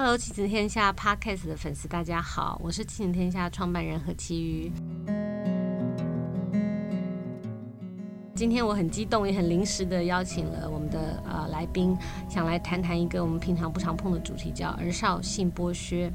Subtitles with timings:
[0.00, 4.72] Hello，亲子天下 Podcast 的粉丝大家好，我是亲子天下创办人何其瑜。
[8.32, 11.98] 今天我很激动，也很临时的邀请了我们的呃来宾，
[12.30, 16.06] 想来谈谈一个我们平常不常碰的主题，叫儿少性剥削。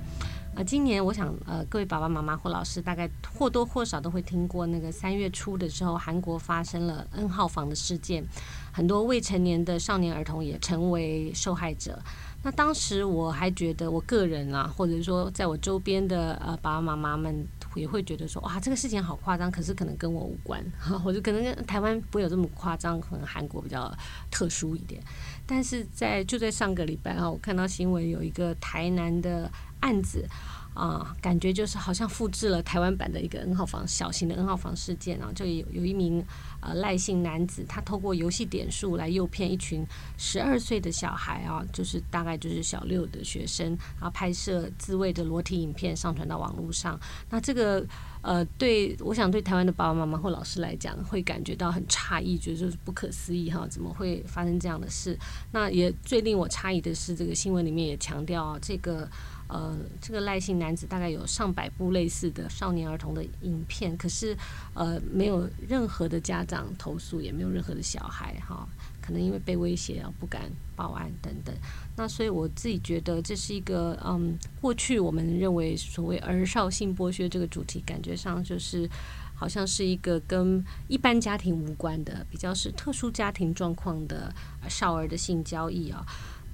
[0.54, 8.24] 啊、呃，今年我想呃各位爸爸妈妈或老师大概或多或少都会听过那个三月初的时候，韩国发生了 N 号房的事件，
[8.72, 12.00] 很多未成年的少年儿童也成为受害者。
[12.44, 23.92] 那当时我还觉得，我个人啊，或者说在我周边的呃爸爸妈妈们也会觉得说，哇，这个事情好夸张，可是可能跟我无关，哈，或者可能跟台湾不会有这么夸张，可能韩国比较
[24.30, 25.02] 特殊一点。
[25.48, 30.28] 但是在就在上个礼拜啊，我看到新闻有一个台南的案子。
[30.74, 36.26] 啊，感觉就是好像复制了台湾版的一个 N 号房小型的 N 号房事件啊，就有有一名
[36.62, 39.86] 呃赖姓男子，他透过游戏点数来诱骗一群
[40.18, 43.68] 十二岁的小孩啊，就是大概就是小六的学生，
[44.00, 47.00] 然后拍摄自慰的裸体影片上传到网络上。
[47.30, 47.86] 那这个
[48.22, 55.18] 呃，对我想对台湾的爸爸妈妈或老师来讲，会感觉到很诧异，觉得就是不可思议哈，怎么会发生这样的事？
[55.52, 59.08] 那也最令我诧异的是，这个新闻里面也强调啊，这个。
[59.48, 64.36] 呃，这个赖姓男子大概有上百部类似的少年儿童的影片，可是
[64.74, 68.68] 呃，没有任何的家长投诉，也没有任何的小孩哈，
[69.02, 70.44] 可能因为被威胁啊，不敢
[70.76, 71.54] 报案等等。
[71.96, 78.90] 那所以我自己觉得这是一个嗯，过去我们认为所谓儿少性剥削这个主题，感觉上就是
[79.36, 84.34] 好像是一个跟一般家庭无关的，比较是特殊家庭状况的
[84.68, 86.04] 少儿的性交易啊。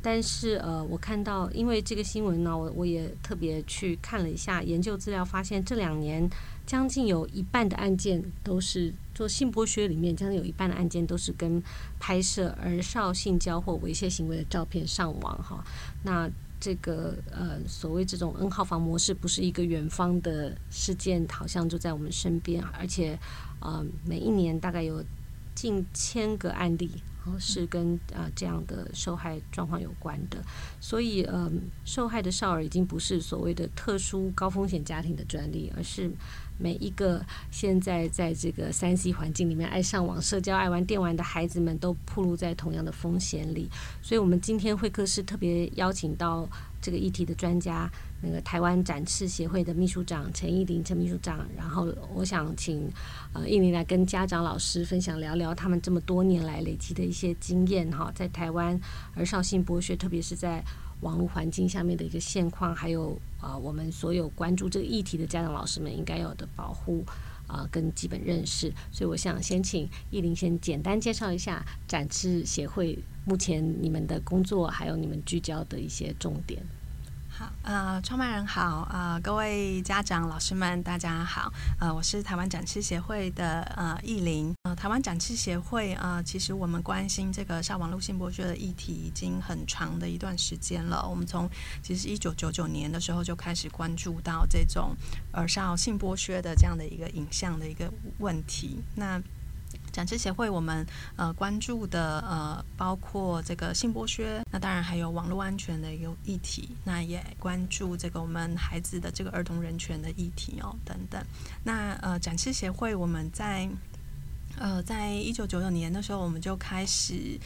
[0.01, 6.29] 但是呃，我看到，因为这个新闻呢，我我也特别去看了一下研究资料，发现这两年
[6.65, 11.61] 将近有一半的案件都是做性剥削，里面将近有一半的案件都是跟
[11.99, 15.61] 拍摄儿少性交或猥亵行为的照片上网哈。
[16.03, 16.29] 那
[16.61, 23.19] 这个呃，所谓这种 N 号房模式，不是一个远方的事件，好像就在我们身边，而且
[23.59, 25.03] 呃，每一年大概有
[25.53, 26.89] 近千个案例。
[27.39, 30.43] 是跟啊、这样的受害状况有关的，
[30.79, 31.51] 所以呃，
[31.85, 36.09] 受害的少儿已经不是所谓的特殊高风险家庭的专利，而是
[36.57, 43.69] 每一个现在在这个三 C 环境里面爱上网、社交、爱玩电玩的孩子们都暴露在同样的风险里。
[44.01, 46.47] 所以，我们今天会客室特别邀请到
[46.81, 47.89] 这个议题的专家。
[48.21, 52.89] 那个台湾展翅协会的秘书长陈奕霖陈秘书长，然后我想请
[53.33, 58.79] 呃奕霖来跟家长老师分享聊聊他们这么多年来累积的一些经验哈，在台湾
[59.15, 60.63] 儿少性剥削，特别是在
[61.01, 67.03] 网络环境下面的一个现况，还有啊、呃、我们所有关注这个议题的家长老师们应该有的保护
[67.47, 76.61] 啊、跟基本认识，所以我想先请奕霖先简单介绍一下展翅协会目前你们的工作，还有你们聚焦的一些重点。
[77.39, 91.07] 好，呃，创办人好，呃，各位家长、老师们，大家好，呃，我是台湾展翅协会的呃艺霖，呃，台湾展翅协会呃，其实我们关心这个少网络性剥削的议题已经很长的一段时间了。
[91.07, 91.49] 我们从
[91.81, 94.93] 其实一九九九年的时候就开始关注到这种
[95.31, 98.81] 儿少性剥削的这样的一个影像的一个问题。
[98.95, 99.17] 那
[99.99, 100.87] 展翅协会，我们
[101.17, 111.21] 呃关注的呃包括这个性剥削，那当然还有网络安全的一个议题，那也关注这个我们孩子的这个儿童人权的议题哦等等。
[111.65, 113.69] 那呃展翅协会，我们在
[114.57, 117.37] 呃在一九九九年的时候，我们就开始。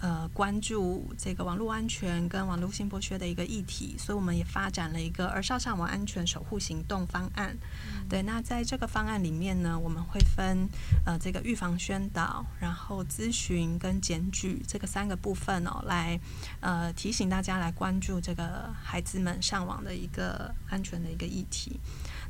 [0.00, 7.56] 呃，关注这个网络安全跟网络性剥削的一个议题，所以我们也发展了一个儿少上网安全守护行动方案。
[7.86, 10.68] 嗯、对，那在这个方案里面呢，我们会分
[11.04, 16.18] 呃这个预防宣导、然后咨询跟检举这个三个部分哦，来
[16.60, 21.78] 呃提醒大家来关注这个孩子们上网的一个安全的一个议题。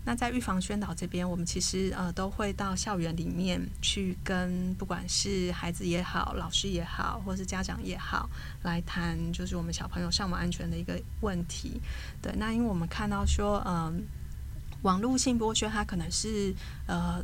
[0.04, 8.30] 那在预防宣导这边，我们其实呃都会到校园里面去跟不管是孩子也好、老师也好，或是家长也好，
[8.62, 11.78] 来谈就是我们小朋友上网安全的一个问题。
[12.22, 14.02] 对，那因为我们看到说，嗯、
[14.82, 16.54] 网络性剥削它可能是
[16.86, 17.22] 呃。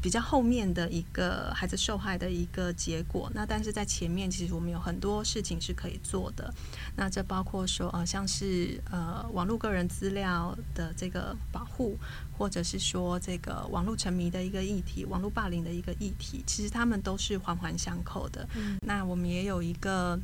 [0.00, 6.52] 比较后面的一个孩子受害的一个结果，那但是在前面，其实我们有很多事情是可以做的。
[6.96, 11.98] 那这包括说，呃，像是呃网络个人资料的这个保护，
[12.36, 18.48] 或者是说这个网络沉迷的一个议题，网络霸凌的一个议题，其实他们都是环环相扣的。
[18.54, 18.78] 嗯。
[18.82, 20.18] 那我们也有一个。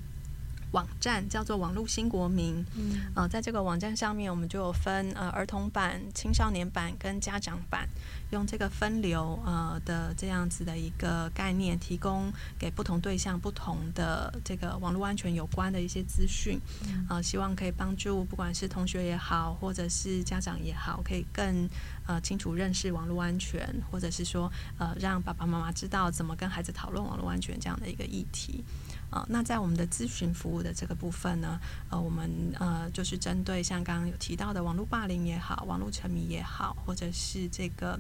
[0.73, 2.57] 网站，叫做网络新国民。
[2.75, 7.89] 嗯，呃，在这个网站上面，我们就有分呃儿童版、青少年版跟家长版，
[8.31, 16.61] 用这个分流呃的这样子的一个概念，提供给不同对象不同的这个网络安全有关的一些资讯。
[16.87, 21.69] 嗯，呃，希望可以帮助不管是同学也好，或者是家长也好，可以更
[22.07, 28.65] 呃清楚认识网络安全，或者是说呃让爸爸妈妈知道怎么跟孩子讨论网络安全这样的一个议题。
[29.11, 32.29] 啊，那在我们的咨询服务的这个部分呢，呃，我们
[32.59, 37.99] 呃就是针对像刚刚有提到的网络霸凌也好，网络沉迷也好，或者是这个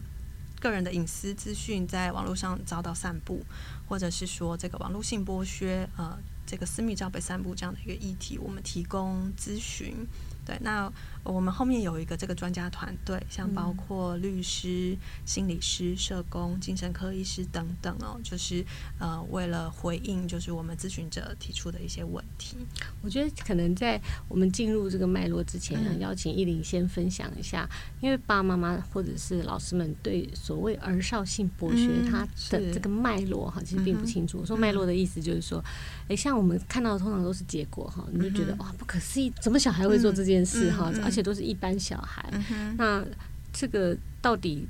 [0.61, 3.45] 个人的隐私资讯在网络上遭到散布，
[3.89, 10.07] 或者是说这个网络性剥削，呃，这个私密照被散布这样的一个议题，我们提供咨询。
[10.47, 10.93] 对，那
[11.25, 14.95] 我们后面有一个这个专家团队，像包括律师、
[15.25, 18.63] 心理师、社工、精神科医师等等哦，就是
[18.99, 22.59] 呃，为了回应就是我们咨询者提出的一些问题。
[23.01, 23.99] 我觉得可能在
[24.29, 27.67] 我们进入这个脉络之前，嗯、邀请依林先分享一下，
[28.03, 34.45] 因为爸爸妈妈或者是老师们对所谓儿少性剥削它的这个脉络哈，其实并不清楚。
[34.45, 35.65] 说脉络的意思就是说，
[36.07, 42.29] 哎，像我们看到的通常都是结果哈，你就觉得哇，不可思议，怎么小孩会做这件件事哈，而且都是一般小孩。
[42.51, 43.05] 嗯、那
[43.53, 44.67] 这个到底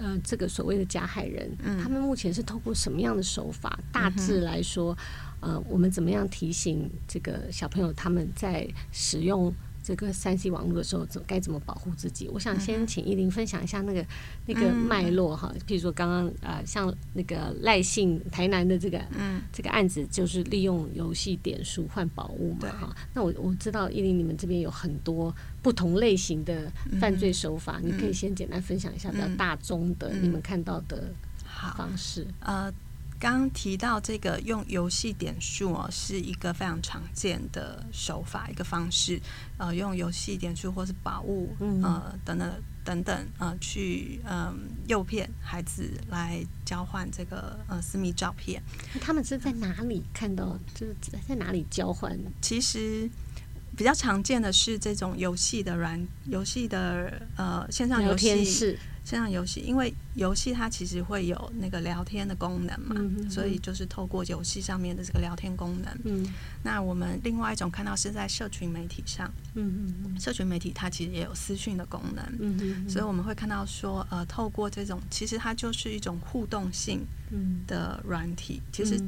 [0.00, 3.78] 呃，这个所谓的加害人，嗯、他们目前是透过什么样的手法？
[3.92, 4.96] 大致来说，
[5.40, 9.54] 呃，我们怎么样提醒这个小朋友他们在使用？
[9.84, 12.26] 这个三 C 网络的时候，怎该怎么保护自己？
[12.32, 14.04] 我想先请依林分享一下那个
[14.46, 15.54] 那个脉络哈。
[15.66, 22.96] 譬如说，刚刚呃，像那个赖姓台南的这个嗯这个案子，就是利用游戏点数换宝物嘛哈。
[23.12, 31.12] 那我我知道依林你们这边有很多不同类型的犯罪手法，你可以先简单分享一下比较大宗的你们看到的
[31.76, 32.26] 方式。
[32.40, 32.72] 呃。
[33.24, 39.18] 刚刚提到这个用游戏点数哦，是一个非常常见的手法，一个方式。
[39.56, 41.48] 呃，用游戏点数或是宝物，
[41.82, 42.52] 呃，等等
[42.84, 48.62] 等等，呃，去嗯诱骗孩子来交换这个呃私密照片。
[49.00, 50.58] 他们是在哪里看到？
[50.74, 50.94] 就是
[51.26, 52.14] 在哪里交换？
[52.42, 53.08] 其实
[53.74, 58.76] 比较常见的是这种游戏的软游戏的呃线上游戏。
[59.04, 62.96] 线上游戏，因为游戏它其实会有那个聊天的功能嘛，
[63.28, 65.98] 所以就是透过游戏上面的这个聊天功能。
[66.04, 66.26] 嗯，
[66.62, 77.06] 那我们另外一种看到是在社群媒体上，嗯嗯，社群媒体它其实也有私讯的功能，所以我们会看到说，呃，透过这种其实它就是一种互动性
[77.66, 78.98] 的软体，嗯、其实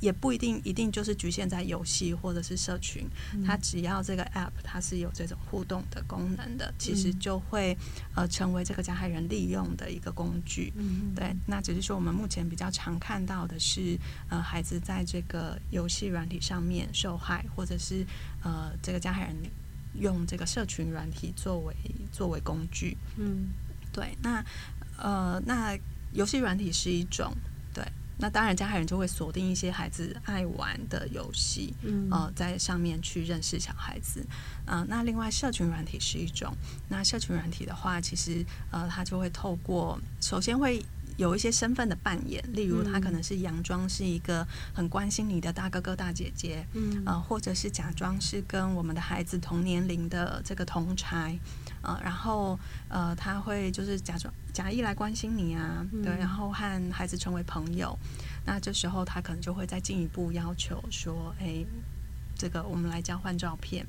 [0.00, 7.76] 也不一定一定就是局限在游戏或者是社群，嗯、它只要这个 app 它是有这种互动的功能的，其实就会
[8.14, 13.98] 呃成为这个加害人利利用的一个工具，嗯，对，那只是说我们目前比较常看到的是，
[14.28, 18.06] 呃，孩子在这个游戏软体上面受害，或者是
[18.44, 19.36] 呃，这个加害人
[19.94, 21.74] 用这个社群软体作为
[22.12, 23.48] 作为工具，嗯，
[23.92, 24.44] 对，那
[24.96, 25.76] 呃，那
[26.12, 27.51] 游戏软体是一种，对，
[28.22, 34.24] 那当然加害人就会锁定一些孩子爱玩的游戏，嗯，呃，在上面去认识小孩子。
[34.64, 36.54] 啊、呃，那另外社群软体是一种。
[36.88, 40.80] 那社群软体的话，其实呃，他就会透过首先会
[41.16, 51.36] 有一些身份的扮演，例如他可能是佯装是一个很关心你的大哥哥大姐姐，嗯，呃，或者是假装是跟我们的孩子同年龄的这个同侪，
[51.82, 52.58] 呃，然后
[52.88, 57.98] 呃，他会就是假装假意来关心你啊，嗯、对，然后和孩子成为朋友。
[58.44, 61.64] 那这时候他可能就会再进一步要求说，哎，
[62.36, 63.86] 这个我们来交换照片。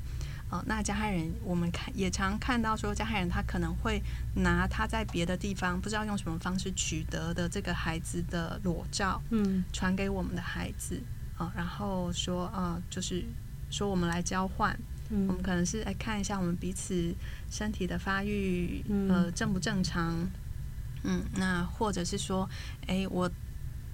[0.49, 3.99] 哦，那加害人，我们看也常看到说，加害人他可能会
[4.35, 11.01] 拿他在别的地方不知道用什么方式取得的这个孩子的裸照，嗯，传给我们的孩子，
[11.37, 13.25] 啊，然后说，啊，就是
[13.71, 14.77] 说我们来交换，
[15.13, 17.13] 嗯，我们可能是来看一下我们彼此
[17.49, 20.27] 身体的发育，呃，正不正常，
[21.03, 22.49] 嗯，那或者是说，
[22.87, 23.29] 哎，我。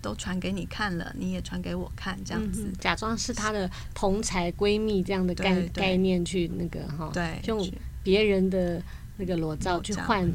[0.01, 7.69] 都传给你看了，你也传给我看，这样子，嗯、假装是他的同才闺蜜这样的概概念去那个哈，对，用
[8.01, 8.81] 别人的
[9.17, 10.31] 那个裸照去换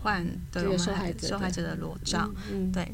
[0.00, 2.88] 换这个受害者受害者的裸照，嗯，对，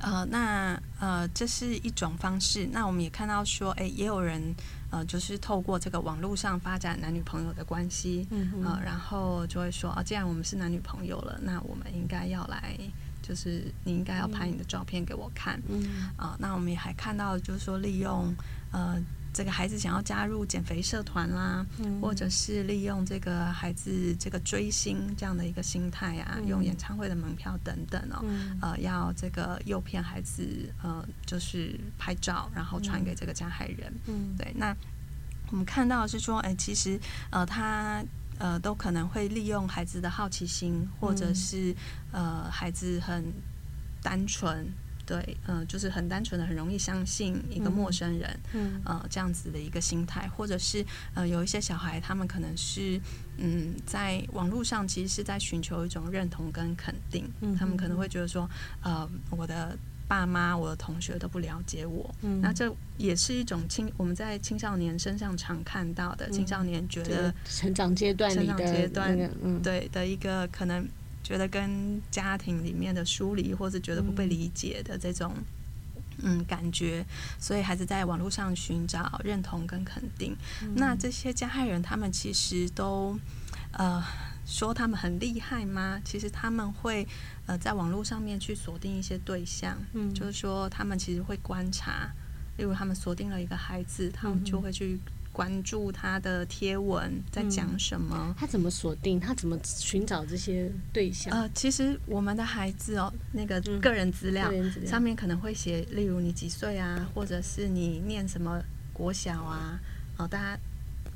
[0.00, 2.68] 呃，那呃，这是一种方式。
[2.72, 4.52] 那我们也看到说，哎，也有人
[4.90, 8.50] 呃，就是透过这个网络上发展男女朋友的关系，嗯
[8.84, 12.76] 然后就会说，啊，既然我们是男女朋友了，那我们应该要来。
[13.22, 15.82] 就是你应该要拍你的照片给我看，嗯，
[16.16, 18.32] 啊，那我们也还看到，就是说利用
[18.70, 18.96] 呃
[19.36, 30.42] 这个孩子想要加入减肥社团啦，嗯，或者是利用这个孩子这个追星这样的一个心态啊，嗯，用演唱会的门票等等哦，嗯，呃，要这个诱骗孩子
[30.82, 34.74] 呃，就是拍照然后传给这个加害人，嗯，对，那。
[35.50, 36.98] 我们看到是说，哎，其实
[37.30, 38.02] 呃，他
[38.38, 41.72] 呃都可能会利用孩子的好奇心，或者是
[42.10, 43.22] 呃孩子很
[44.02, 44.66] 单纯。
[45.06, 50.84] 对，嗯、呃，就是很单纯的，很容易相信一个陌生人，嗯，呃，这样子的一个心态，或者是
[51.14, 53.00] 呃，有一些小孩，他们可能是，
[53.38, 58.50] 嗯，在网络上其实是在寻求一种认同跟肯定，嗯，他们可能会觉得说，
[58.82, 70.88] 呃，我的爸妈、我的同学都不了解我，嗯，那这也是一种青我们在青少年身上常看到的，青少年觉得成长阶段成长阶段，嗯，对的一个可能。
[71.26, 75.34] 觉得跟家庭里面的疏离，或是觉得不被理解的这种
[76.22, 77.04] 嗯感觉，
[77.36, 80.36] 所以孩子在网络上寻找认同跟肯定。
[80.62, 83.18] 嗯、那这些加害人他们其实都
[83.72, 84.00] 呃
[84.46, 86.00] 说他们很厉害吗？
[86.04, 87.04] 其实他们会
[87.46, 92.08] 呃在网络上面去锁定一些对象，嗯，就是说他们其实会观察，
[92.56, 95.00] 例如他们锁定了一个孩子，他们就会去。
[95.36, 98.16] 关注他的贴文在讲什么？
[98.16, 99.20] 嗯、他怎么锁定？
[99.20, 101.30] 他怎么寻找这些对象？
[101.30, 104.50] 呃，其实我们的孩子哦，那个个人资料
[104.86, 108.62] 上面可能会写，例如你几岁啊，或者是你念什么
[108.94, 109.78] 国小啊，
[110.16, 110.58] 哦、呃，大家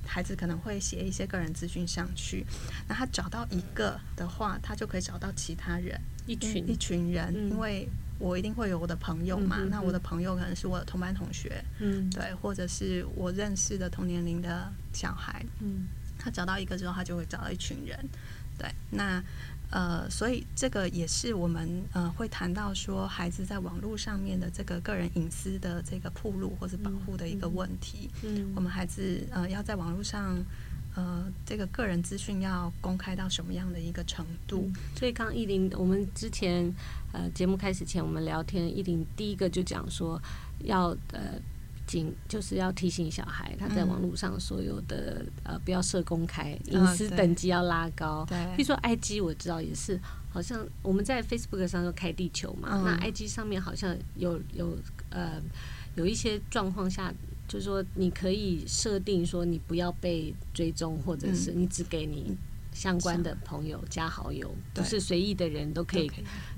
[0.04, 2.44] 孩子可能会写一些个人资讯上去。
[2.86, 7.88] 那他找到一个的话，他就可以找到其他人，一群一群人，嗯、因为。
[8.20, 15.86] 我一定会有我的朋友嘛，那我的朋友可能是我的同班同学，嗯，对，或者是我认识的同年龄的小孩，嗯，
[16.18, 17.98] 他找到一个之后，他就会找到一群人，
[18.58, 19.20] 对，那
[19.70, 30.36] 呃，所以这个也是我们呃会谈到说，孩子在网络上面的这个个人隐私的这个暴露或者保护的一个问题，嗯，嗯，我们孩子呃要在网络上。
[30.96, 34.64] 呃，这个个人资讯要公开到什么样的一个程度？
[34.66, 36.74] 嗯、所以刚刚，刚奕伶，我们之前
[37.12, 40.20] 呃节目开始前，我们聊天，奕伶第一个就讲说
[40.64, 41.40] 要呃
[41.86, 48.26] 警，就是要提醒小孩他在网络上所有的、嗯、呃不要设公开，隐私等级要拉高。
[48.28, 54.76] 对，比如说 IG 我知道也是，好像我们在 Facebook 上就开地球嘛，嗯、那 IG 上面好像有有
[55.10, 55.40] 呃
[55.94, 57.14] 有一些状况下。
[57.50, 62.36] 就是说，你可以设定说，你不要被追踪，或者是你只给你
[62.72, 66.08] 相关的朋友加好友，不是随意的人都可以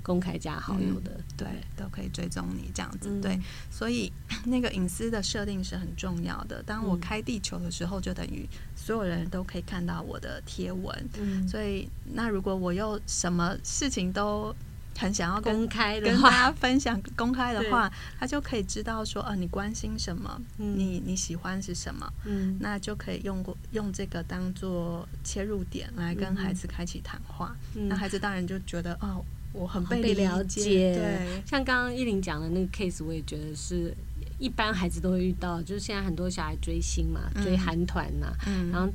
[0.02, 3.40] 公开加好友的，对，都可以追踪你这样子，对。
[3.70, 4.12] 所以
[4.44, 6.62] 那个隐私的设定是很重要的。
[6.64, 8.46] 当我开地球的时候，就等于
[8.76, 11.08] 所有人都可以看到我的贴文。
[11.18, 14.54] 嗯，所以那如果我又什么事情都
[14.98, 27.56] 很想要公开的跟大家分享公开的话，他就可以知道说，呃，你关心什么，嗯、你你喜欢是什么，嗯，那就可以用过用这个当做切入点来跟孩子开启谈话。
[27.74, 30.14] 嗯、那孩子当然就觉得，哦，我很被。
[30.14, 30.94] 了解。
[30.94, 33.92] 对，像刚刚依林讲的那个 case，我也觉得是
[34.38, 38.86] 一般孩子都会遇到，就是现在很多小孩追星嘛，追韩团呐，嗯、然后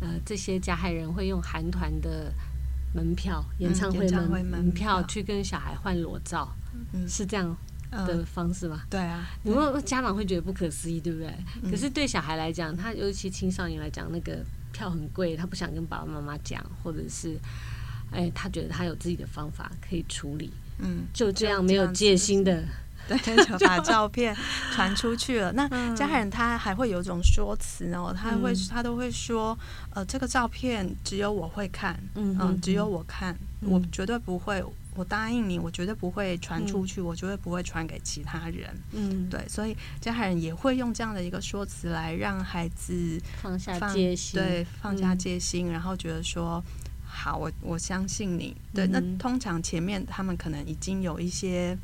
[0.00, 2.32] 呃，这些加害人会用韩团的。
[2.92, 6.48] 门票，演唱会门门票去跟小孩换裸照，
[6.92, 7.56] 嗯、是这样
[7.90, 8.80] 的方式吗？
[8.84, 11.32] 嗯、对啊，你们家长会觉得不可思议，对不对？
[11.62, 17.38] 嗯、可是对小孩来讲，他尤其青少年来讲，那个票很贵，他不想跟爸爸妈妈讲，或者是，
[18.10, 22.64] 哎，他觉得他有自己的方法可以处理，嗯，就这样没有戒心的。
[23.08, 24.36] 对， 就 把照片
[24.72, 25.52] 传出去了。
[25.52, 29.56] 那加害人他还会有一种说辞哦，他会他都会说，
[29.90, 34.62] 呃，这个照片只有我会看，嗯，嗯，只有我看，我绝对不会，
[34.94, 38.74] 我答应你，我绝对不会传出去，我绝对不会传给其他人。
[38.92, 46.62] 嗯，对，所以加害人也会用这样的一个说辞来让孩子放下戒心，对，放下戒心，然后觉得说，
[47.04, 48.56] 好，我我相信你。
[48.74, 51.76] 对，那通常前面他们可能已经有一些。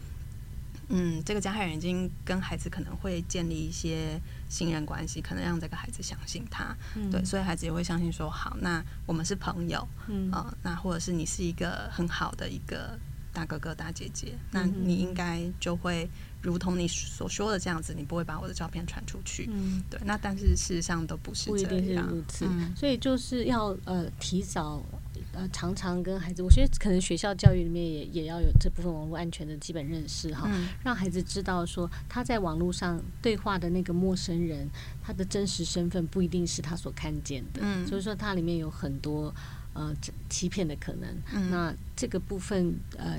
[0.94, 12.99] 嗯，这个加害人已经跟孩子可能会建立一些信任关系，可能让这个孩子相信他，嗯、对，所以孩子也会相信说，好，那我们是朋友，嗯、呃，那或者是你是一个很好的一个
[13.32, 16.06] 大哥哥、大姐姐，那你应该就会
[16.42, 24.84] 如同你所说的这样子，你不会把我的照片传出去，嗯，对，那但是事实上都不是这样，不一定是如此，嗯、所以就是要呃提早。
[25.33, 34.69] 呃，常常跟孩子，我觉得可能学校教育里面也也要有这部分网络安全的基本认识哈，嗯、让孩子知道说他在网络上对话的那个陌生人，
[35.03, 39.35] 他的真实身份不一定是他所看见的，嗯，所以说它里面有很多
[39.73, 39.91] 呃
[40.29, 41.09] 欺骗的可能。
[41.33, 43.19] 嗯、那这个部分呃，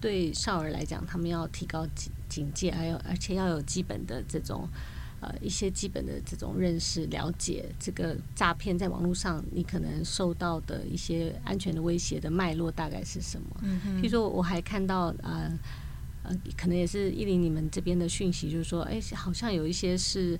[0.00, 4.68] 对少儿来讲，他们要提高警警戒，还有而且要有基本的这种。
[5.24, 13.56] 呃，一些基本的这种认识、了解，这个诈骗在网络上你可能受到的一些安全的威胁的脉络大概是什么？
[13.62, 15.50] 嗯哼，譬如说，我还看到呃
[16.24, 20.38] 呃，可能也是依林你们这边的讯息，就是说，哎，好像有一些是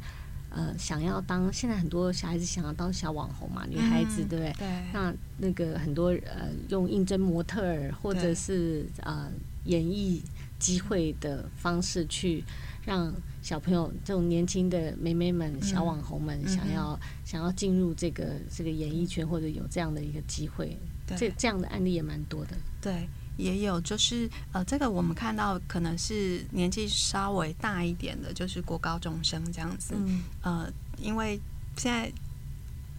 [0.50, 4.52] 呃想要当，现在很多小孩子想要当小网红嘛，女孩子、嗯、对不对？
[4.58, 4.68] 对。
[4.92, 9.30] 那那个很多呃用应征模特儿或者是呃
[9.64, 10.22] 演艺
[10.58, 12.44] 机会的方式去
[12.84, 13.12] 让
[13.44, 22.56] 小朋友这种年轻的妹妹们、小网红们想要、嗯、想要进入这个这个演艺圈或者有这样的一个机会，这这样的案例也蛮多的。
[22.80, 23.06] 对。
[23.36, 29.92] 也有，就是呃，这个我们看到可能是年纪稍微大一点的，就是国高中生这样子。
[29.98, 31.40] 嗯、呃，因为
[31.76, 32.12] 现在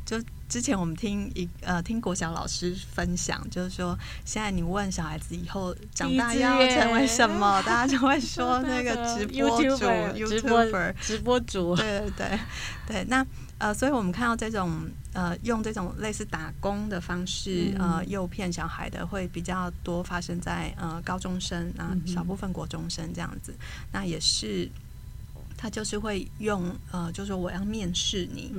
[0.05, 11.75] 就之前我们听一呃听国小老师分享，就是说现在你问小孩子以后长大要成为什么，大家就会说那个 直播主、YouTuber、直播主。
[11.75, 12.39] 对对对
[12.87, 13.25] 对，那。
[13.57, 23.55] 呃，所以我们看到这种呃，用这种类似打工的方式呃，诱骗小孩的会比较多，发生在呃高中生啊，少部分国中生这样子。
[23.93, 24.69] 那也是，
[25.65, 28.53] 他就是会用呃，就是说我要面试你，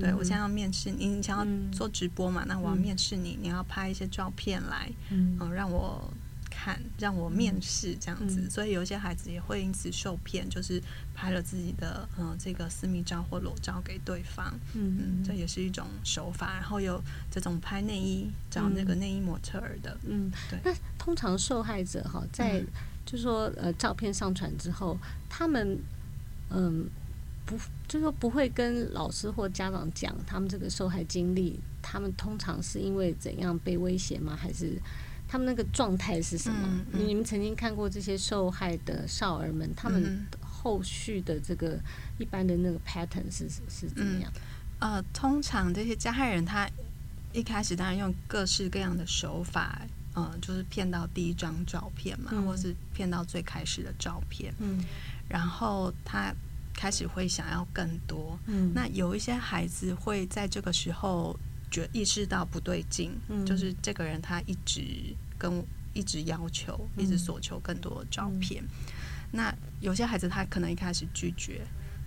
[0.00, 2.44] 对我现在要面试你，你想要做直播嘛？
[2.48, 6.12] 那我要面试你，你要拍一些照片来，嗯，让我。
[6.50, 10.82] 看，让我面试这样子，嗯、所以有些孩子也会因此受骗，就是
[11.14, 16.54] 拍了自己的嗯这个私密照或裸照给对方，嗯嗯，这也是一种手法。
[16.54, 17.00] 然后有
[17.30, 20.58] 这种拍内衣找那个内衣模特儿的，嗯，对。
[20.64, 22.60] 那通常受害者哈，在
[23.06, 24.98] 就是说呃照片上传之后，
[25.28, 25.78] 他们
[26.50, 26.88] 嗯
[27.46, 34.36] 不就是说不会跟老师或家长讲他们这个受害经历，他们通常是因为怎样被威胁吗？
[34.36, 34.80] 还是？
[35.30, 36.58] 他们那个状态是什么？
[36.62, 41.78] 嗯嗯、你们曾经看过这些受害的少儿们，他们后续的这个
[42.16, 44.32] 一般的那个 pattern 是是怎么样？
[44.78, 46.66] 呃，通常这些加害人他
[47.34, 49.82] 一开始当然用各式各样的手法，
[50.14, 54.82] 呃，就是骗到第一张照片嘛，嗯、或是骗到最开始的照片，嗯，
[55.28, 56.34] 然后他
[56.74, 61.38] 开始会想要更多，嗯，那有一些孩子会在这个时候。
[61.70, 68.64] 觉意识到不对劲，嗯、就是这个人他一直跟一直要求，嗯、一直索求更多的照片。
[68.64, 68.68] 嗯、
[69.30, 71.60] 那有些孩子他可能一开始拒绝，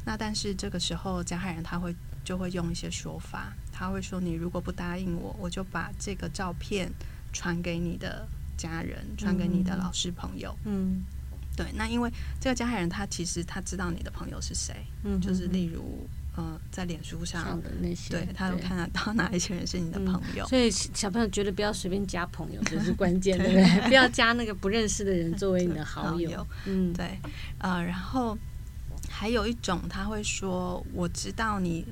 [0.03, 6.91] 那但是这个时候加害人他会就会用一些说法，他会说，你如果不答应我，我就把这个照片
[7.31, 10.57] 传给你的家人，传给你的老师朋友。
[10.65, 11.03] 嗯，
[11.63, 11.71] 对。
[11.73, 16.07] 那因为这个加害人他其实他知道你的朋友是谁，嗯，就是例如。
[16.37, 20.45] 嗯、呃，在脸书上，的那些，对，他有看得到哪一些人是你的朋友。
[20.45, 23.89] 嗯、所以小朋友绝对不要随便加朋友，这是 关键，对不对？
[23.89, 26.47] 不要加那个不认识的人 作为你的好友。
[26.65, 27.19] 嗯，对。
[27.57, 28.37] 呃，然后
[29.09, 31.85] 还有一种，他会说：“我知道你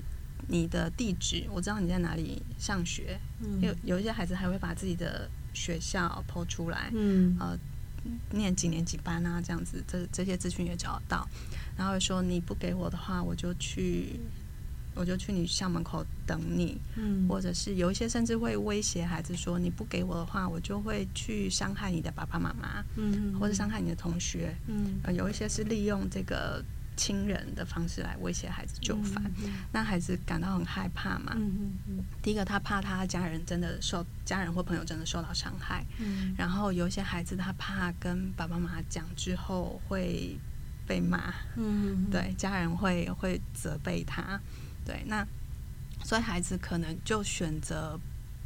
[0.47, 3.19] 你的地址，我知道你在哪里上学。
[3.41, 7.59] 嗯”有有一些孩子还会把自己的学校 po 出来，嗯，呃，
[8.31, 11.27] 念几年几班啊，这样子，这这些资讯也找得到。
[11.77, 14.19] 然后说你不给我的话，我就去，
[14.95, 16.77] 我就去你校门口等你。
[16.95, 22.83] 嗯，或者是有一些甚至会威胁孩子说，你不给我的话，我就会去伤害你的爸爸妈妈。
[22.95, 24.55] 嗯，或者伤害你的同学。
[24.67, 26.63] 嗯，呃，有一些是利用这个
[26.99, 31.31] 亲人的方式来威胁孩子就范，嗯，那孩子感到很害怕嘛。
[31.35, 35.85] 嗯，第一个他怕他家人真的受家人或朋友真的受到伤害。
[35.99, 40.37] 嗯，然后有一些孩子他怕跟爸爸妈妈讲之后会。
[40.89, 44.41] 被骂，嗯，对，家人会会责备他，
[44.83, 45.23] 对，那
[46.03, 47.95] 所以孩子可能就选择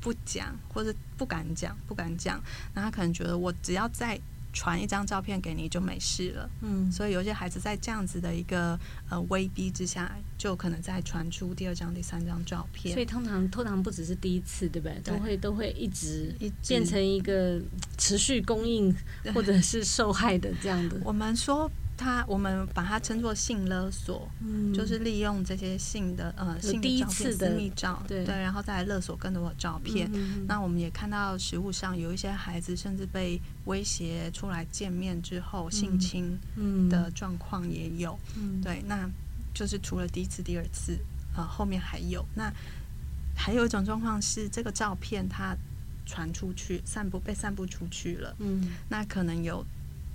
[0.02, 4.20] 不讲，或者不敢讲，不敢讲，那他可能觉得我只要再
[4.54, 15.00] 传一张照片给你就没事了，嗯，所以有些孩子在这样子的一个呃威逼之下，就可能再传出第二张、第三张照片，所以通常通常不只是第一次，对不对？
[15.04, 16.34] 都会都会一直
[16.68, 17.60] 变成一个
[17.98, 18.96] 持续供应
[19.34, 20.98] 或者是受害的这样的。
[21.04, 21.70] 我们说。
[21.96, 30.10] 他我们把它称作性勒索，嗯，就是利用这些性的呃性的照片、私密照，对对，然后再来勒索更多的照片。
[30.12, 36.38] 嗯、那我们也看到实物上有一些孩子甚至被威胁出来见面之后性侵
[36.90, 38.20] 的状况也有。
[38.36, 39.08] 嗯、对，那
[39.54, 40.98] 就是除了第一次、第二次，
[41.36, 42.26] 呃，后面还有。
[42.34, 42.52] 那
[43.36, 45.56] 还有一种状况是这个照片它
[46.06, 48.36] 传出去、散布被散布出去了。
[48.40, 49.64] 嗯，那可能有。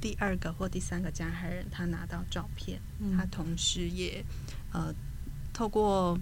[0.01, 4.25] 第二个或第三个加害人，他拿到照片，嗯、他同时也
[4.73, 4.95] 呃
[5.53, 6.19] 透过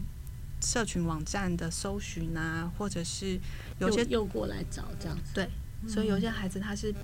[0.63, 3.39] 社群网站的搜寻啊，或者是
[3.79, 5.35] 有些又过来找这样子。
[5.35, 5.49] 对，
[5.83, 6.95] 嗯、所以有些孩子他是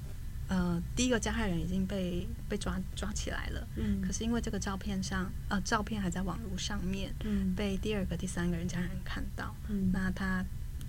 [0.48, 10.44] 呃第一个加害人已经被被抓抓起来了，嗯，可是因为这个照片上呃照片还在网络上面，嗯，被第二个、第三个人家人看到，嗯，那他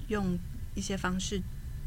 [0.08, 0.40] 用
[0.76, 1.42] 一些方式。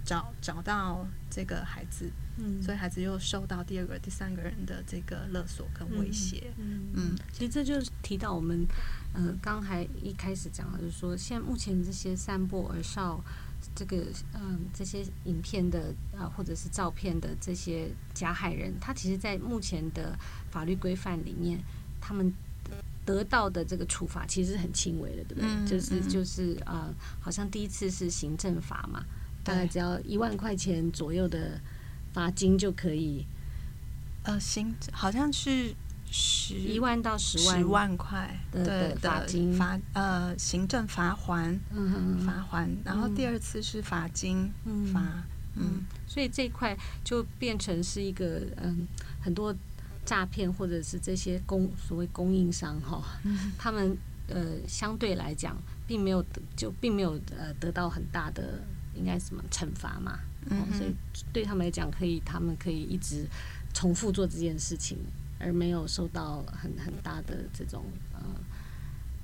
[0.07, 8.67] 找找到这个孩子，嗯，所以孩子又受到第二个、第三个人的这个勒索跟威胁，嗯嗯，其实这就是提到我们，
[9.13, 13.21] 呃，刚才一开始讲的，就是说，现在目前这些散播而少
[13.75, 13.97] 这个，
[14.33, 20.17] 嗯、呃，这些影片的啊、呃，或者是照片的这些加害人，他其实，在目前的
[20.51, 21.61] 法律规范里面，
[22.01, 22.33] 他们。
[23.05, 25.49] 得到的这个处罚其实是很轻微的，对不对？
[25.49, 29.01] 嗯、就是就是呃，好像第一次是行政罚嘛，
[29.47, 31.61] 大概只要一万块钱左右的
[32.13, 33.25] 罚金就可以。
[34.25, 35.75] 呃，行，好像是
[36.11, 44.53] 十一万到十万十万块的罚金罚呃行政罚还，嗯罚还，然后第二次是罚金
[44.93, 45.01] 罚，
[45.55, 48.87] 嗯，嗯，所以这一块就变成是一个嗯
[49.21, 49.55] 很多。
[50.09, 53.03] 诈骗或者是这些供所谓供应商哈，
[53.59, 58.61] 他们呃相对来讲并没有得就并没有呃得到很大的
[58.97, 60.19] 应该什么惩罚嘛，
[60.51, 60.95] 嗯，所以
[61.33, 63.27] 对他们来讲可以他们可以一直
[63.75, 64.99] 重复做这件事情，
[65.39, 68.21] 而没有受到很很大的这种呃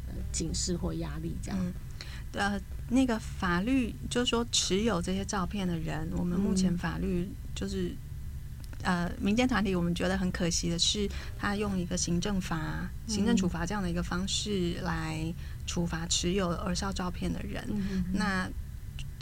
[0.08, 1.58] 呃警示或压力这样。
[2.32, 7.94] 呃，那个法律就是说持有这些照片的人，我们目前法律就是。
[8.84, 11.08] 呃，民间团体我们觉得很可惜的是，
[11.38, 15.32] 他用一个行政罚、行政处罚这样的一个方式来
[15.64, 17.64] 处罚持有儿少照片的人。
[17.70, 18.50] 嗯、那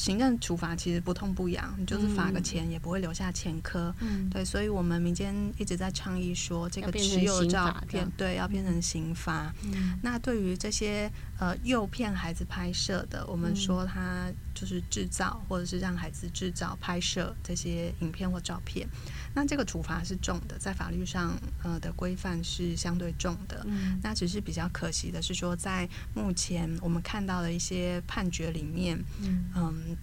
[0.00, 3.94] 行政处罚其实不痛不痒，你就是罚个钱也不会留下前科。
[4.00, 9.54] 嗯、对，所以我们民间一直在倡议说，这个持有照片对要变成刑罚。
[9.64, 18.86] 嗯、那对于这些呃诱骗孩子拍摄的，我们说他就是制造或者是让孩子制造拍摄这些影片或照片。
[19.34, 23.64] 那这个处罚是重的，在法律上呃的规范是相对重的。
[23.66, 29.96] 嗯，那只是比较可惜的是说，在目前我们看到的一些判决里面，嗯，嗯，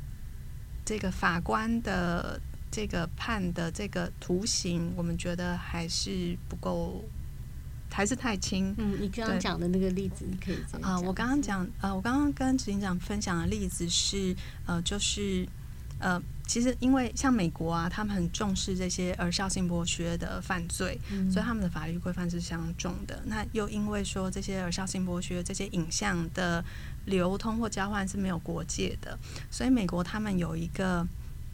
[0.84, 2.42] 这个法官的
[2.72, 7.04] 这个判的这个图形，我们觉得还是不够，
[7.92, 8.74] 还是太轻。
[8.78, 11.02] 嗯，你刚刚讲的那个例子，你可以讲啊、呃。
[11.02, 15.48] 我刚刚讲呃，我刚刚跟执行长分享的例子是呃，就是
[16.00, 16.22] 呃。
[16.48, 23.22] 其实，因为像美国啊，他们很重视这些儿少性剥削的犯罪，嗯、所以他们的法律规范是相当重的。
[23.26, 26.64] 那又因为说这些儿少性剥削这些影像的
[27.04, 29.20] 流通或交换是没有国界的，
[29.52, 31.06] 所以美国他们有一个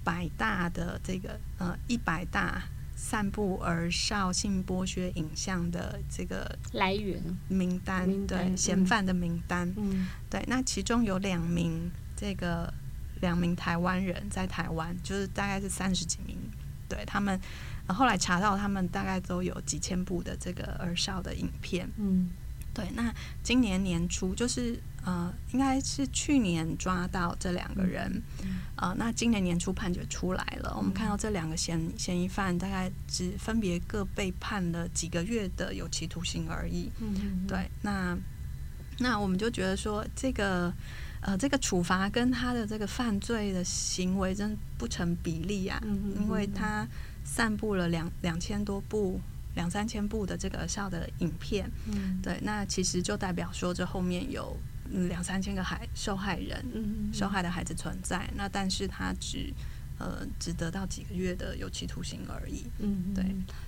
[0.03, 2.61] 百大的这个呃一百大
[3.03, 7.21] 散布而少性剥削影像的这个来源。
[7.49, 12.73] 名单，对嫌犯的名单，嗯、对，那其中有两名这个。
[13.21, 16.37] 两名台湾人在台湾，就是大概是三十几名，
[16.89, 17.39] 对他们，
[17.87, 22.29] 后来查到他们大概都有几千部的这个儿少的影片，嗯，
[22.73, 22.85] 对。
[22.95, 37.69] 那今年年初就是呃，应该是去年抓到这两个人，嗯、呃，那今年年初判决出来了，嗯、我们看到这两个嫌嫌疑犯大概只分别各被判了几个月的有期徒刑而已，嗯，嗯，对。
[37.81, 38.17] 那
[38.99, 40.73] 那我们就觉得说这个。
[41.25, 45.81] 呃，这个处罚跟他的这个犯罪的行为真不成比例啊！
[46.19, 46.85] 因为他
[47.23, 49.21] 散布了两两千多部、
[49.55, 54.53] 两三千部的这个儿少的影片，嗯、对，那其实就代表说这后面有
[55.09, 56.63] 两三千个孩受害人、
[57.11, 58.29] 受害的孩子存在。
[58.35, 59.53] 那但是他只
[59.99, 62.65] 呃只得到几个月的有期徒刑而已。
[62.79, 63.23] 嗯对，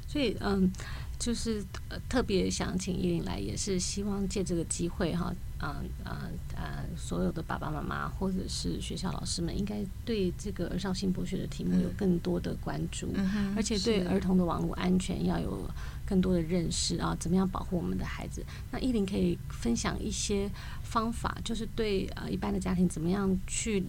[0.07, 0.71] 所以嗯，
[1.17, 5.33] 就是、呃、特别想请依林来，也是希望借这个机会哈。
[5.57, 6.83] 啊啊啊！
[6.97, 15.67] 所有的爸爸妈妈或者是学校老师们，应该对这个儿少性剥削的题目有更多的关注，嗯、而且对儿童的网络安全要有
[16.05, 17.15] 更多的认识啊！
[17.19, 18.45] 怎么样保护我们的孩子？
[18.71, 20.49] 那依琳可以分享一些
[20.83, 23.83] 方法，就是对呃一般的家庭怎么样去。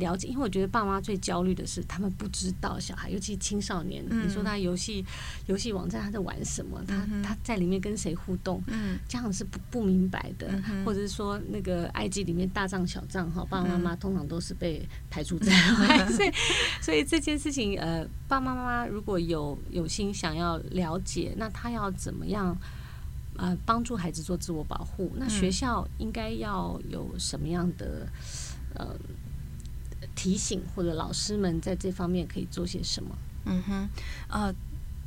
[0.00, 4.04] 了解，因为我觉得爸妈最焦虑的是他们不知道小孩，尤其青少年。
[4.10, 5.04] 嗯、你说他游戏
[5.46, 6.82] 游戏网站他在玩什么？
[6.88, 8.60] 他、他在里面跟谁互动？
[8.66, 15.98] 嗯、家长是不不明白的，嗯、或者是说那个 IG 里面大账小账哈，爸爸妈妈通常都是被排除在外。
[16.08, 16.32] 嗯、所以
[16.80, 22.56] 所以这件事情，呃，爸爸妈妈如果有有心想要了解，那他要怎么样
[23.36, 25.12] 呃帮助孩子做自我保护？
[25.16, 28.08] 那学校应该要有什么样的
[28.74, 28.96] 呃？
[30.20, 33.16] 提醒或者老师们在这方面可以做些什么？
[33.46, 33.88] 嗯哼，
[34.28, 34.54] 呃，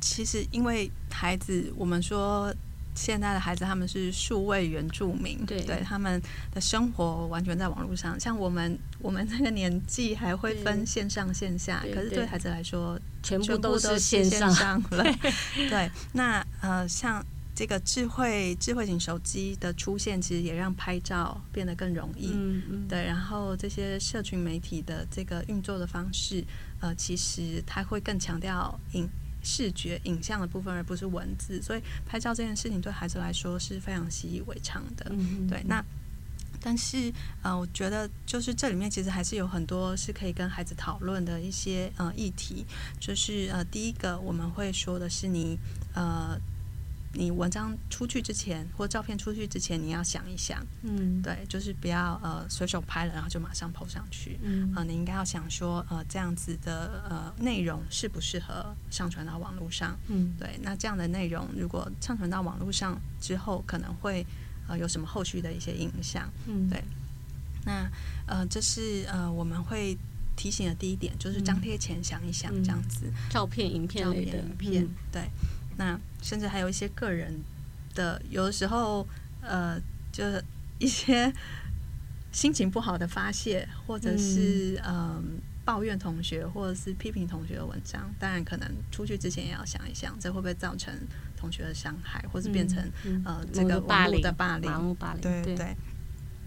[0.00, 2.52] 其实因为孩子，我们说
[2.96, 6.20] 现在的孩子他们是数位原住民，对，对，他们
[6.52, 8.18] 的生活完全在网络上。
[8.18, 15.04] 像我们， 我们这个年纪还会分线上线下，可是对孩子来说，全部都是线上了。
[15.70, 22.30] 对，那呃，像这个智慧智慧型手机的出现，其实也让拍照变得更容易。
[22.34, 22.88] 嗯嗯。
[22.88, 26.44] 对，然后这些社群媒体的这个运作的方式，
[26.80, 29.08] 呃，其实它会更强调影
[29.42, 31.62] 视觉影像的部分，而不是文字。
[31.62, 35.06] 所以拍照这件事情对孩子来说是非常习以为常的。
[35.10, 35.48] 嗯嗯。
[35.48, 35.84] 对，那。
[36.66, 37.12] 但是，
[37.42, 42.64] 呃，我觉得就是这里面其实还是有很多是可以跟孩子讨论的一些呃议题，
[42.98, 45.58] 就是呃，第一个我们会说的是你
[45.92, 46.40] 呃，
[47.14, 64.26] 你文章出去之前或照片出去之前，你要想一想，嗯，对，就是不要呃随手拍了然后就马上 po 上去，嗯，呃，你应该要想说呃这样子的呃内容适不适合上传到网络上，嗯，对，那这样的内容如果上传到网络上之后，可能会。
[64.66, 66.26] 呃，有什么后续的一些影响？
[66.46, 66.82] 嗯，对。
[67.66, 67.86] 那
[68.26, 69.94] 呃，这是呃，我们会
[70.36, 73.00] 提醒的第一点，就是张贴前想一想，这样子。
[73.04, 75.30] 嗯、照片、影片类的，照片、影片、嗯，对。
[75.76, 77.42] 那甚至还有一些个人
[77.94, 79.06] 的，有的时候
[79.40, 79.80] 呃，
[80.12, 80.44] 就是
[80.78, 81.32] 一些
[82.32, 84.94] 心情不好的发泄，或者是嗯。
[84.94, 85.22] 呃
[85.66, 90.94] 抱怨同学或者是批评同学的文章，当然可能出去之前也要想一想，这会不会造成
[91.38, 94.70] 同学的伤害，或是变成、嗯嗯、呃这个网络的霸凌？
[94.70, 95.76] 网络霸凌，对对，对。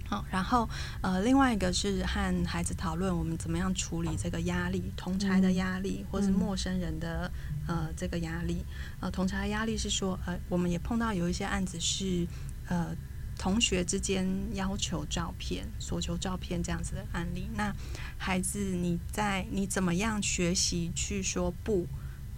[0.09, 0.67] 好，然后
[1.01, 7.31] 呃，另外一个是和孩子讨论我们怎么样处理这个压力，同差的压力，或是陌生人的
[7.67, 8.63] 呃这个压力。
[8.99, 12.27] 呃，同差的压力是说，呃，我们也碰到有一些案子是
[12.67, 12.95] 呃。
[13.39, 17.71] 同学之间要求照片、索求照片这样子的案例，那
[18.17, 21.85] 孩子你在你怎么样学习去说不？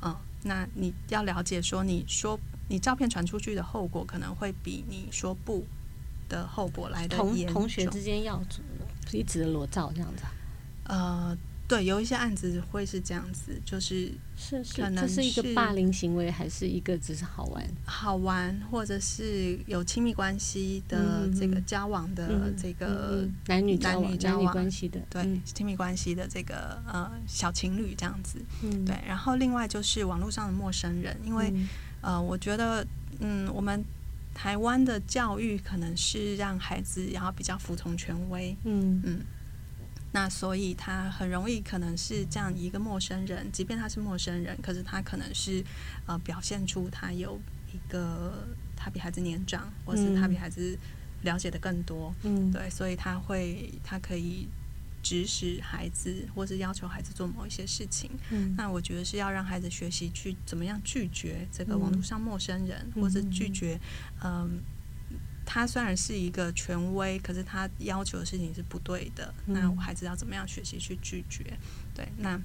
[0.01, 5.65] 嗯，那你要了解说，你说你照片传出去的后果，可能会比你说不
[6.29, 7.53] 的后果来的严重。
[7.53, 8.41] 同同学之间要
[9.11, 10.23] 彼此的裸照这样子，
[10.85, 11.37] 呃。
[11.69, 17.63] 对，有一些案子会是这样子，就是是是，可能是一个霸凌行为，还是一个只是好玩？
[17.85, 28.41] 好玩，或者是有亲密关系的这个交往的这个男女男女交往关系的，对亲密关系的这个呃小情侣这样子。
[28.63, 28.95] 嗯，对。
[29.07, 31.53] 然后另外就是网络上的陌生人，因为
[32.01, 32.83] 呃，我觉得
[33.19, 33.85] 嗯，我们
[34.33, 38.55] 台湾的教育可能是让孩子然后比较服从权威。
[38.63, 39.21] 嗯嗯。
[40.11, 45.63] 那所以他很容易可能是这样一个陌生人，即便他是陌生人，可是他可能是
[46.07, 47.39] 呃表现出他有
[47.71, 50.75] 一个他比孩子年长，或是他比孩子
[51.21, 54.47] 了解的更多，嗯，对，所以他会他可以
[55.09, 58.11] 指使孩子，或是要求孩子做某一些事情。
[58.29, 63.79] 嗯，那我觉得是要让孩子学习去怎么样拒绝这个网络上陌生人，嗯、或是拒绝
[64.21, 64.31] 嗯。
[64.31, 64.49] 呃
[65.51, 69.33] 他虽然是一个权威，可是他要求的事情是不对的。
[69.47, 71.57] 嗯、那我孩子要怎么样学习去拒绝？
[71.95, 72.39] 对，那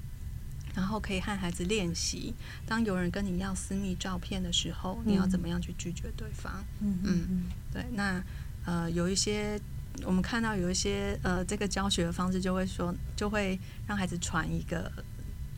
[0.73, 2.33] 然后可以和孩子练习，
[2.65, 6.65] 当有人跟你要私密照片的时候，嗯、你要怎么样去拒绝对方？
[6.81, 7.85] 嗯嗯，对。
[7.93, 8.23] 那
[8.65, 9.61] 呃，有一些
[10.03, 14.91] 我们看到有一些呃，这个教学的方式就会说，就会让孩子传一个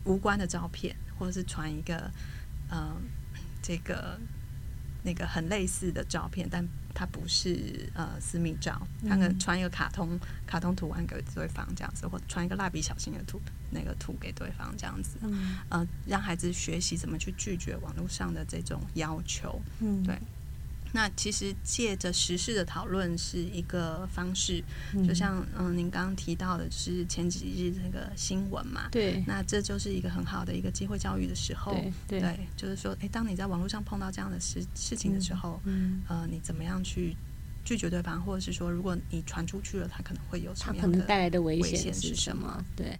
[0.04, 2.10] 无关的照片，或者是传一个
[2.70, 2.94] 呃，
[3.62, 4.18] 这个
[5.02, 6.66] 那个很类似的照片，但。
[6.94, 20.18] 它不是呃私密照，他可能传一个卡通、嗯、卡通图案给对方这样子，或者传一个蜡笔小新的图那个图给对方这样子，嗯、呃，让孩子学习怎么去拒绝网络上的这种要求，嗯，对。
[20.92, 24.62] 那其实借着时事的讨论是一个方式，
[24.94, 31.72] 嗯、就像嗯您刚刚提到的，就是前几日那个新闻嘛，对，那这就是一个很好的一个机会教育的时候，
[32.06, 37.16] 对，对就是说，哎，当你在网络上碰到这样的事事情的时候，嗯，呃，你怎么样去
[37.64, 42.64] 拒绝对方，或者是说，如果你传出去了，他可能会有什么样的带来的危险是什么？
[42.74, 42.98] 对。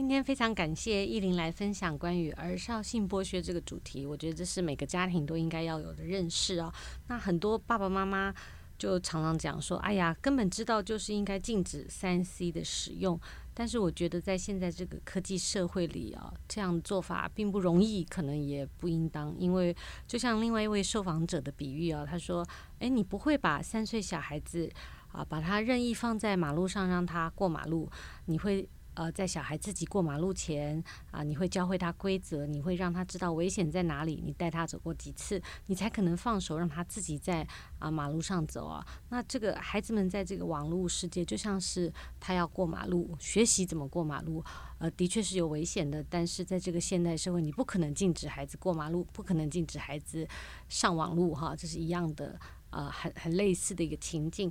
[0.00, 6.72] 今天非常感谢亿玲来分享关于儿少性剥削这个主题，我觉得这是每个家庭都应该要有的认识哦。
[7.08, 8.34] 那很多爸爸妈妈
[8.78, 13.20] 就常常讲说：“哎呀，根本知道就是应该禁止三 C 的使用。”
[13.52, 19.36] 但是我觉得在现在这个科技社会里啊，这样做法并不容易，可能也不应当。
[19.38, 22.42] 因为就像另外一位受访者的比喻啊，他说
[22.80, 24.72] ：“哎，你不会把三岁小孩子
[25.12, 27.86] 啊，把他任意放在马路上让他过马路，
[28.24, 28.66] 你会？”
[29.00, 38.86] 呃，在小孩自己过马路前啊，你会教会他规则，你会让他知道危险在哪里，你带他走过几次，你才可能放手让他自己在啊马路上走啊。
[39.08, 44.44] 那这个孩子们在这个网络世界，就像是他要过马路，学习怎么过马路，
[44.76, 46.04] 呃，的确是有危险的。
[46.10, 50.28] 但是在这个现代社会，你不可能禁止孩子过马路，不可能禁止孩子
[50.68, 52.38] 上网路哈，这是一样的。
[52.70, 54.50] 呃，很很类似的一个情境，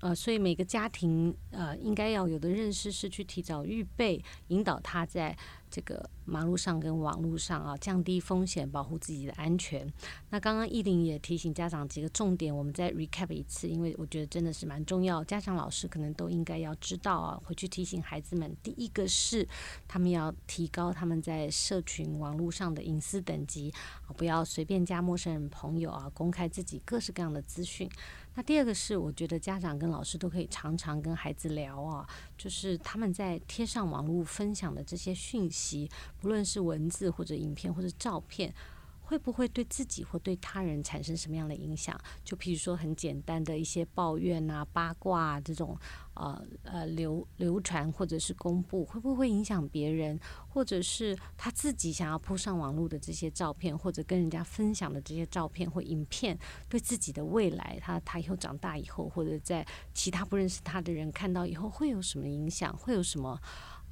[0.00, 5.36] 呃，所以每个家庭呃应该要有的认识是去提早预备，引导他在
[5.70, 9.86] 这个马路上跟网络上啊，降低风险，保护自己的安全。
[10.30, 18.56] 那刚刚懿玲也提醒家长几个重点，我们再 recap 一次，因为我觉得真的是蛮重要，家长老师可能都应该要知道啊，回去提醒孩子们。
[18.62, 19.46] 第一个是
[19.86, 23.72] 他们要提高他们在社群网络上的隐私等级
[24.06, 27.90] 啊，不要随便加陌生人朋友啊，公开自己各式各样的资讯。
[28.36, 38.54] 那第二个是，我觉得家长跟老师都可以常常跟孩子聊啊，就是他们在贴上网络分享的这些讯息，不论是文字或者影片或者照片。
[39.06, 41.98] 会不会对自己或对他人产生什么样的影响？
[42.24, 45.78] 就譬如说很简单的一些抱怨啊、八卦啊这种，
[46.14, 50.18] 呃呃流流传或者是公布，会不会影响别人？
[50.48, 56.36] 或者是他自己想要铺上网络的这些照片，或者跟人家分享的这些照片或影片，
[56.68, 59.64] 对自己的未来，他他以后长大以后，或者在
[59.94, 62.76] 其他不认识他的人看到以后，会有什么影响？
[62.76, 63.40] 会有什么？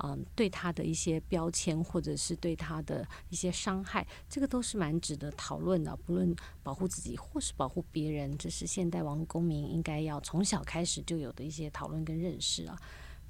[0.03, 5.97] 嗯，对他的一些标签，或者是对他的一些伤害，这个都是蛮值得讨论的。
[5.97, 12.77] 不论保护自己或是保护别人，这是现代网络公民应该要从小开始就有的一些讨论跟认识啊。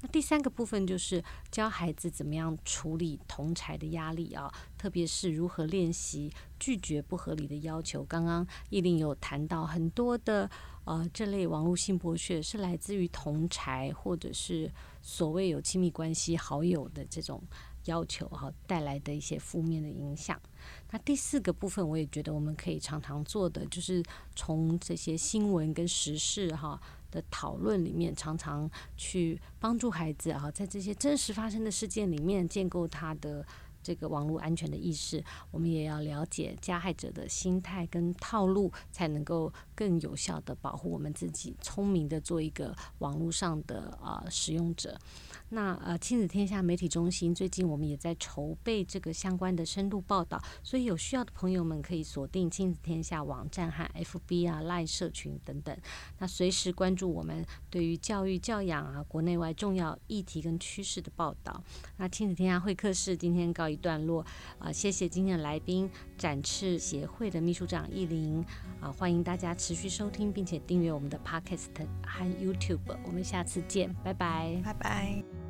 [0.01, 8.03] 那第三个部分就是教孩子怎么样处理同侪的压力啊，特别是如何练习拒绝不合理的要求。
[8.03, 10.49] 刚刚懿玲有谈到很多的
[10.85, 14.71] 呃，这类网络性剥削是来自于同才或者是。
[15.07, 17.39] 所谓有亲密关系好友的这种
[17.83, 20.41] 要求哈，带来的一些负面的影响。
[20.89, 24.01] 那第四个部分，我也觉得我们可以常常做的，就是
[24.35, 28.67] 从这些新闻跟时事哈的讨论里面，常常
[28.97, 33.45] 去帮助孩子哈，在这些真实发生的事件里面，建构他的。
[33.85, 44.99] 这个网络安全的意识，我们也要了解加害者的心态跟套路，才能够更有效的保护我们自己，聪明的做一个网络上的啊、使用者。
[45.55, 55.73] 那呃，亲子天下媒体中心最近我们也在筹备这个相关的深度报道，所以有需要的朋友们可以锁定亲子天下网站和 FB 啊、LINE 社群等等，
[56.19, 61.63] 那随时关注我们对于教育教养啊国内外重要议题跟趋势的报道。
[61.95, 64.25] 那亲子天下会客室今天告一段落
[64.59, 68.43] 啊、谢谢今天的来宾，展翅协会的秘书长易林
[68.81, 71.67] 啊，欢迎大家持续收听并且订阅我们的 Podcast
[72.05, 75.44] 和 YouTube，我们下次见，拜拜，拜拜。